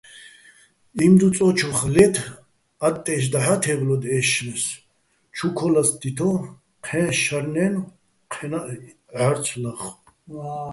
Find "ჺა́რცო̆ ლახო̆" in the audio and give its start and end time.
9.13-9.93